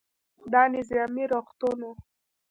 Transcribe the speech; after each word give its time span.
دا 0.53 0.61
نظامي 0.75 1.23
روغتون 1.31 1.79
و. 1.91 1.91